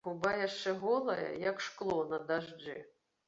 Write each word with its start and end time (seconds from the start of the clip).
Губа 0.07 0.29
яшчэ 0.37 0.71
голая, 0.83 1.27
як 1.49 1.61
шкло 1.67 1.99
на 2.13 2.21
дажджы. 2.31 2.77